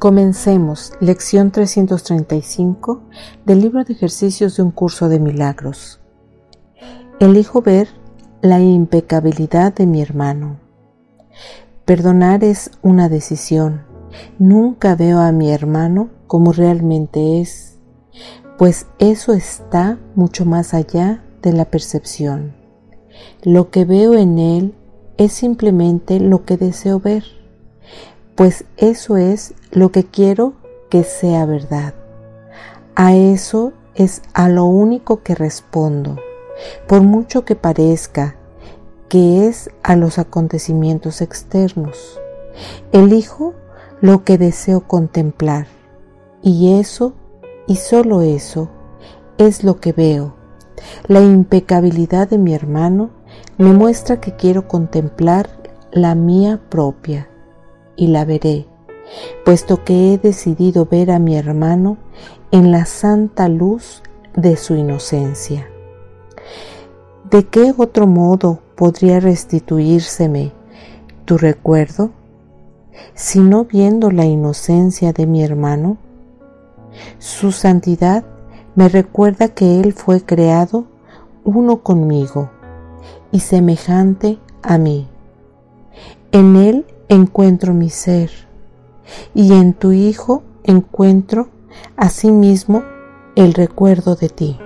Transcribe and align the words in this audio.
Comencemos 0.00 0.94
lección 1.00 1.50
335 1.50 3.02
del 3.44 3.60
libro 3.60 3.84
de 3.84 3.92
ejercicios 3.92 4.56
de 4.56 4.62
un 4.62 4.70
curso 4.70 5.10
de 5.10 5.20
milagros. 5.20 6.00
Elijo 7.18 7.60
ver 7.60 7.88
la 8.40 8.60
impecabilidad 8.60 9.74
de 9.74 9.84
mi 9.84 10.00
hermano. 10.00 10.58
Perdonar 11.84 12.44
es 12.44 12.70
una 12.80 13.10
decisión. 13.10 13.82
Nunca 14.38 14.96
veo 14.96 15.18
a 15.18 15.32
mi 15.32 15.50
hermano 15.50 16.08
como 16.26 16.54
realmente 16.54 17.42
es, 17.42 17.78
pues 18.56 18.86
eso 19.00 19.34
está 19.34 19.98
mucho 20.14 20.46
más 20.46 20.72
allá 20.72 21.22
de 21.42 21.52
la 21.52 21.66
percepción. 21.66 22.54
Lo 23.42 23.68
que 23.68 23.84
veo 23.84 24.14
en 24.14 24.38
él 24.38 24.74
es 25.18 25.34
simplemente 25.34 26.20
lo 26.20 26.46
que 26.46 26.56
deseo 26.56 27.00
ver 27.00 27.24
pues 28.40 28.64
eso 28.78 29.18
es 29.18 29.52
lo 29.70 29.92
que 29.92 30.04
quiero 30.04 30.54
que 30.88 31.04
sea 31.04 31.46
verdad. 31.46 31.94
A 32.94 33.14
eso 33.14 33.72
es 33.94 34.22
a 34.34 34.48
lo 34.48 34.64
único 34.64 35.22
que 35.22 35.34
respondo, 35.34 36.16
por 36.86 37.02
mucho 37.02 37.44
que 37.44 37.56
parezca 37.56 38.36
que 39.08 39.46
es 39.46 39.70
a 39.82 39.96
los 39.96 40.18
acontecimientos 40.18 41.20
externos. 41.20 42.20
Elijo 42.92 43.54
lo 44.00 44.24
que 44.24 44.38
deseo 44.38 44.86
contemplar 44.86 45.66
y 46.42 46.78
eso, 46.78 47.14
y 47.66 47.76
solo 47.76 48.22
eso, 48.22 48.70
es 49.38 49.64
lo 49.64 49.80
que 49.80 49.92
veo. 49.92 50.34
La 51.06 51.20
impecabilidad 51.20 52.28
de 52.28 52.38
mi 52.38 52.54
hermano 52.54 53.10
me 53.58 53.72
muestra 53.72 54.20
que 54.20 54.36
quiero 54.36 54.66
contemplar 54.66 55.48
la 55.92 56.14
mía 56.14 56.60
propia 56.68 57.28
y 57.96 58.06
la 58.06 58.24
veré, 58.24 58.66
puesto 59.44 59.84
que 59.84 60.12
he 60.12 60.18
decidido 60.18 60.86
ver 60.86 61.10
a 61.10 61.18
mi 61.18 61.36
hermano 61.36 61.96
en 62.50 62.70
la 62.70 62.84
santa 62.84 63.48
luz 63.48 64.02
de 64.34 64.56
su 64.56 64.74
inocencia. 64.74 65.68
¿De 67.30 67.46
qué 67.46 67.72
otro 67.76 68.06
modo 68.06 68.60
podría 68.74 69.20
restituírseme 69.20 70.52
tu 71.24 71.38
recuerdo, 71.38 72.10
si 73.14 73.40
no 73.40 73.64
viendo 73.64 74.10
la 74.10 74.24
inocencia 74.24 75.12
de 75.12 75.26
mi 75.26 75.42
hermano? 75.44 75.96
Su 77.18 77.52
santidad 77.52 78.24
me 78.74 78.88
recuerda 78.88 79.48
que 79.48 79.80
Él 79.80 79.92
fue 79.92 80.22
creado 80.22 80.86
uno 81.44 81.82
conmigo 81.82 82.50
y 83.30 83.40
semejante 83.40 84.38
a 84.62 84.78
mí. 84.78 85.08
En 86.32 86.56
Él 86.56 86.86
encuentro 87.08 87.74
mi 87.74 87.90
ser 87.90 88.49
y 89.34 89.52
en 89.52 89.74
tu 89.74 89.92
Hijo 89.92 90.42
encuentro 90.64 91.48
asimismo 91.96 92.82
el 93.36 93.54
recuerdo 93.54 94.16
de 94.16 94.28
ti. 94.28 94.58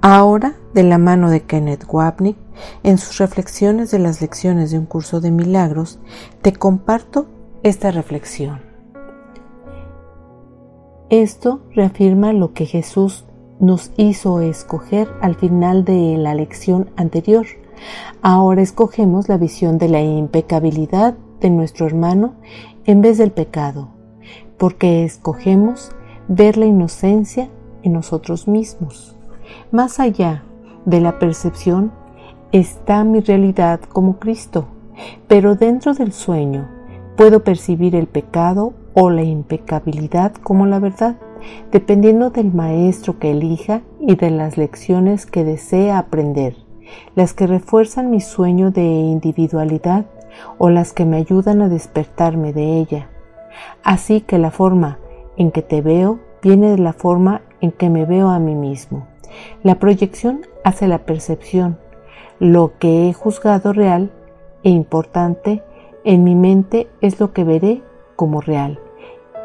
Ahora, 0.00 0.56
de 0.74 0.82
la 0.82 0.98
mano 0.98 1.30
de 1.30 1.42
Kenneth 1.42 1.84
Wapnick, 1.88 2.36
en 2.82 2.98
sus 2.98 3.18
reflexiones 3.18 3.90
de 3.90 3.98
las 3.98 4.20
lecciones 4.20 4.70
de 4.70 4.78
un 4.78 4.86
curso 4.86 5.20
de 5.20 5.30
milagros, 5.30 5.98
te 6.40 6.52
comparto 6.52 7.26
esta 7.62 7.90
reflexión. 7.90 8.60
Esto 11.08 11.60
reafirma 11.74 12.32
lo 12.32 12.52
que 12.52 12.66
Jesús 12.66 13.24
nos 13.60 13.92
hizo 13.96 14.40
escoger 14.40 15.08
al 15.20 15.36
final 15.36 15.84
de 15.84 16.16
la 16.16 16.34
lección 16.34 16.90
anterior, 16.96 17.46
Ahora 18.22 18.62
escogemos 18.62 19.28
la 19.28 19.36
visión 19.36 19.78
de 19.78 19.88
la 19.88 20.00
impecabilidad 20.00 21.14
de 21.42 21.50
nuestro 21.50 21.86
hermano 21.86 22.34
en 22.86 23.02
vez 23.02 23.18
del 23.18 23.32
pecado, 23.32 23.88
porque 24.56 25.04
escogemos 25.04 25.90
ver 26.28 26.56
la 26.56 26.66
inocencia 26.66 27.50
en 27.82 27.92
nosotros 27.92 28.48
mismos. 28.48 29.16
Más 29.70 30.00
allá 30.00 30.44
de 30.86 31.00
la 31.00 31.18
percepción 31.18 31.92
está 32.52 33.04
mi 33.04 33.20
realidad 33.20 33.80
como 33.80 34.18
Cristo, 34.18 34.68
pero 35.28 35.54
dentro 35.54 35.92
del 35.92 36.12
sueño 36.12 36.68
puedo 37.16 37.44
percibir 37.44 37.94
el 37.94 38.06
pecado 38.06 38.72
o 38.94 39.10
la 39.10 39.22
impecabilidad 39.22 40.32
como 40.32 40.64
la 40.64 40.78
verdad, 40.78 41.16
dependiendo 41.70 42.30
del 42.30 42.52
maestro 42.54 43.18
que 43.18 43.32
elija 43.32 43.82
y 44.00 44.14
de 44.14 44.30
las 44.30 44.56
lecciones 44.56 45.26
que 45.26 45.44
desea 45.44 45.98
aprender 45.98 46.54
las 47.14 47.34
que 47.34 47.46
refuerzan 47.46 48.10
mi 48.10 48.20
sueño 48.20 48.70
de 48.70 48.82
individualidad 48.82 50.06
o 50.58 50.70
las 50.70 50.92
que 50.92 51.04
me 51.04 51.16
ayudan 51.16 51.62
a 51.62 51.68
despertarme 51.68 52.52
de 52.52 52.78
ella. 52.78 53.08
Así 53.82 54.20
que 54.20 54.38
la 54.38 54.50
forma 54.50 54.98
en 55.36 55.50
que 55.50 55.62
te 55.62 55.80
veo 55.80 56.20
viene 56.42 56.70
de 56.70 56.78
la 56.78 56.92
forma 56.92 57.42
en 57.60 57.72
que 57.72 57.90
me 57.90 58.04
veo 58.04 58.28
a 58.28 58.38
mí 58.38 58.54
mismo. 58.54 59.06
La 59.62 59.76
proyección 59.76 60.46
hace 60.64 60.88
la 60.88 60.98
percepción. 60.98 61.78
Lo 62.38 62.78
que 62.78 63.08
he 63.08 63.12
juzgado 63.12 63.72
real 63.72 64.10
e 64.62 64.70
importante 64.70 65.62
en 66.04 66.24
mi 66.24 66.34
mente 66.34 66.88
es 67.00 67.20
lo 67.20 67.32
que 67.32 67.44
veré 67.44 67.82
como 68.16 68.40
real 68.40 68.78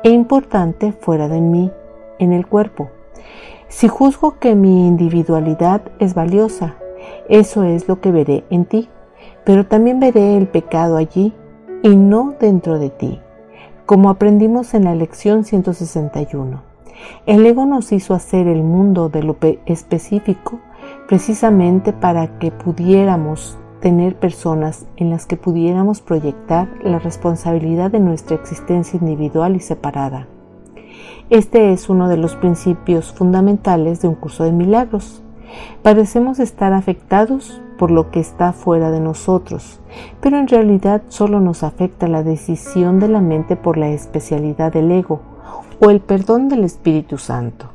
e 0.04 0.10
importante 0.10 0.92
fuera 0.92 1.28
de 1.28 1.42
mí, 1.42 1.72
en 2.20 2.34
el 2.34 2.48
cuerpo. 2.48 2.90
Si 3.68 3.88
juzgo 3.88 4.40
que 4.40 4.56
mi 4.56 4.88
individualidad 4.88 5.82
es 6.00 6.14
valiosa, 6.14 6.76
eso 7.30 7.64
es 7.64 7.88
lo 7.88 8.00
que 8.00 8.12
veré 8.12 8.46
en 8.50 8.66
ti, 8.66 8.90
pero 9.48 9.66
también 9.66 10.02
veré 10.02 10.36
el 10.36 10.50
pecado 10.50 10.98
allí 10.98 11.34
y 11.82 11.96
no 11.96 12.36
dentro 12.38 12.80
de 12.80 12.90
ti, 12.90 13.22
como 13.86 14.10
aprendimos 14.10 14.74
en 14.74 14.84
la 14.84 14.94
lección 14.94 15.46
161. 15.46 16.62
El 17.26 17.46
ego 17.46 17.66
nos 17.66 17.94
hizo 17.94 18.14
hacer 18.14 18.48
el 18.48 18.62
mundo 18.62 19.08
de 19.08 19.24
lo 19.24 19.38
específico 19.66 20.60
precisamente 21.08 21.94
para 21.94 22.40
que 22.40 22.52
pudiéramos 22.52 23.58
tener 23.80 24.18
personas 24.18 24.86
en 24.98 25.12
las 25.12 25.26
que 25.26 25.38
pudiéramos 25.38 26.02
proyectar 26.02 26.68
la 26.84 27.00
responsabilidad 27.00 27.90
de 27.90 28.02
nuestra 28.02 28.36
existencia 28.36 29.00
individual 29.00 29.56
y 29.56 29.62
separada. 29.62 30.28
Este 31.30 31.72
es 31.72 31.88
uno 31.88 32.10
de 32.10 32.18
los 32.18 32.36
principios 32.36 33.14
fundamentales 33.14 34.02
de 34.02 34.10
un 34.10 34.16
curso 34.16 34.44
de 34.44 34.52
milagros. 34.52 35.24
Parecemos 35.82 36.40
estar 36.40 36.74
afectados 36.74 37.62
por 37.78 37.92
lo 37.92 38.12
que 38.12 38.20
está 38.20 38.54
fuera 38.54 38.92
de 38.92 39.00
nosotros, 39.00 39.80
pero 40.22 40.38
en 40.38 40.48
realidad 40.48 41.04
solo 41.10 41.40
nos 41.40 41.64
afecta 41.64 42.08
la 42.08 42.24
decisión 42.24 43.00
de 43.00 43.08
la 43.08 43.22
mente 43.22 43.56
por 43.56 43.78
la 43.78 43.90
especialidad 43.90 44.74
del 44.74 44.92
ego 44.92 45.22
o 45.80 45.90
el 45.90 46.00
perdón 46.02 46.50
del 46.50 46.64
Espíritu 46.64 47.18
Santo. 47.18 47.68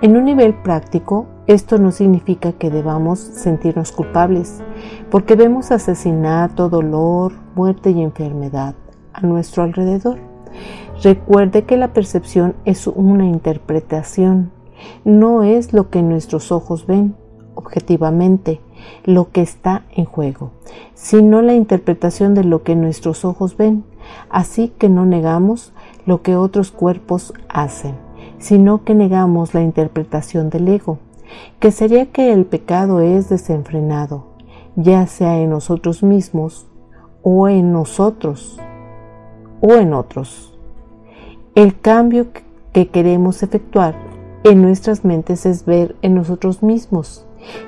En 0.00 0.16
un 0.16 0.24
nivel 0.24 0.54
práctico, 0.54 1.26
esto 1.46 1.78
no 1.78 1.90
significa 1.90 2.52
que 2.52 2.70
debamos 2.70 3.18
sentirnos 3.18 3.90
culpables, 3.90 4.62
porque 5.10 5.34
vemos 5.34 5.72
asesinato, 5.72 6.68
dolor, 6.68 7.32
muerte 7.56 7.90
y 7.90 8.02
enfermedad 8.02 8.74
a 9.12 9.22
nuestro 9.22 9.64
alrededor. 9.64 10.18
Recuerde 11.02 11.64
que 11.64 11.76
la 11.76 11.92
percepción 11.92 12.54
es 12.64 12.86
una 12.86 13.24
interpretación 13.26 14.52
no 15.04 15.42
es 15.42 15.72
lo 15.72 15.90
que 15.90 16.02
nuestros 16.02 16.52
ojos 16.52 16.86
ven 16.86 17.14
objetivamente 17.58 18.60
lo 19.04 19.32
que 19.32 19.42
está 19.42 19.82
en 19.90 20.04
juego, 20.04 20.52
sino 20.94 21.42
la 21.42 21.54
interpretación 21.54 22.34
de 22.34 22.44
lo 22.44 22.62
que 22.62 22.76
nuestros 22.76 23.24
ojos 23.24 23.56
ven, 23.56 23.84
así 24.30 24.72
que 24.78 24.88
no 24.88 25.04
negamos 25.04 25.72
lo 26.06 26.22
que 26.22 26.36
otros 26.36 26.70
cuerpos 26.70 27.34
hacen, 27.48 27.96
sino 28.38 28.84
que 28.84 28.94
negamos 28.94 29.54
la 29.54 29.62
interpretación 29.62 30.50
del 30.50 30.68
ego, 30.68 30.98
que 31.58 31.72
sería 31.72 32.06
que 32.06 32.32
el 32.32 32.46
pecado 32.46 33.00
es 33.00 33.28
desenfrenado, 33.28 34.26
ya 34.76 35.08
sea 35.08 35.40
en 35.40 35.50
nosotros 35.50 36.04
mismos 36.04 36.68
o 37.22 37.48
en 37.48 37.72
nosotros 37.72 38.60
o 39.60 39.74
en 39.74 39.94
otros. 39.94 40.56
El 41.56 41.80
cambio 41.80 42.28
que 42.72 42.88
queremos 42.88 43.42
efectuar 43.42 44.07
en 44.44 44.62
nuestras 44.62 45.04
mentes 45.04 45.46
es 45.46 45.64
ver 45.64 45.96
en 46.02 46.14
nosotros 46.14 46.62
mismos 46.62 47.24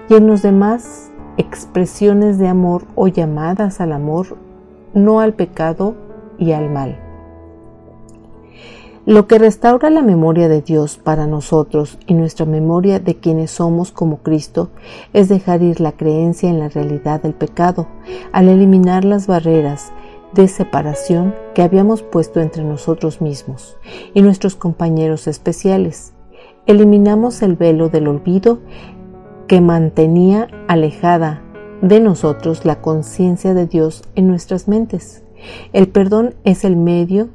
y 0.09 0.15
en 0.15 0.27
los 0.27 0.43
demás 0.43 1.11
expresiones 1.37 2.39
de 2.39 2.49
amor 2.49 2.85
o 2.95 3.09
llamadas 3.09 3.81
al 3.81 3.93
amor, 3.93 4.37
no 4.95 5.21
al 5.21 5.35
pecado 5.35 5.95
y 6.39 6.53
al 6.53 6.71
mal. 6.71 6.99
Lo 9.07 9.27
que 9.27 9.39
restaura 9.39 9.89
la 9.89 10.03
memoria 10.03 10.49
de 10.49 10.61
Dios 10.61 10.99
para 10.99 11.27
nosotros 11.27 11.99
y 12.07 12.15
nuestra 12.15 12.45
memoria 12.45 13.01
de 13.01 13.17
quienes 13.17 13.51
somos 13.51 13.93
como 13.93 14.19
Cristo 14.19 14.71
es 15.15 15.29
dejar 15.29 15.63
ir 15.63 15.81
la 15.81 15.93
creencia 15.93 16.51
en 16.51 16.59
la 16.59 16.69
realidad 16.69 17.23
del 17.23 17.33
pecado, 17.33 17.89
al 18.33 18.49
eliminar 18.49 19.05
las 19.05 19.27
barreras 19.27 19.91
de 20.35 20.47
separación 20.49 21.35
que 21.55 21.63
habíamos 21.63 22.03
puesto 22.03 22.41
entre 22.41 22.63
nosotros 22.63 23.21
mismos 23.21 23.77
y 24.13 24.23
nuestros 24.23 24.55
compañeros 24.55 25.27
especiales. 25.27 26.13
Eliminamos 26.71 27.43
el 27.43 27.57
velo 27.57 27.89
del 27.89 28.07
olvido 28.07 28.61
que 29.49 29.61
mantenía 29.61 30.47
alejada 30.69 31.43
de 31.83 31.99
nosotros 31.99 32.65
la 32.65 32.81
conciencia 32.81 33.55
de 33.55 33.67
Dios 33.67 34.05
en 34.15 34.29
nuestras 34.29 34.69
mentes. 34.69 35.25
El 35.73 35.89
perdón 35.89 36.37
es 36.45 36.65
el 36.65 36.77
medio 36.77 37.29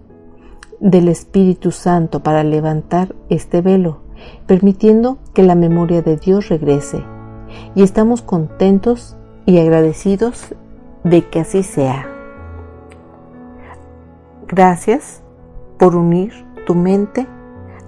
del 0.79 1.09
Espíritu 1.09 1.71
Santo 1.71 2.23
para 2.23 2.45
levantar 2.45 3.13
este 3.27 3.59
velo, 3.59 4.03
permitiendo 4.47 5.17
que 5.33 5.43
la 5.43 5.55
memoria 5.55 6.01
de 6.01 6.15
Dios 6.15 6.47
regrese. 6.47 7.03
Y 7.75 7.83
estamos 7.83 8.21
contentos 8.21 9.17
y 9.45 9.59
agradecidos 9.59 10.55
de 11.03 11.27
que 11.27 11.41
así 11.41 11.61
sea. 11.63 12.07
Gracias 14.47 15.21
por 15.77 15.97
unir 15.97 16.31
tu 16.65 16.73
mente 16.73 17.27